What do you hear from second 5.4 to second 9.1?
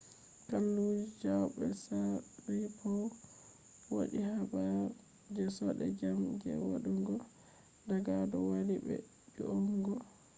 jode jam je dayugo daga du wali be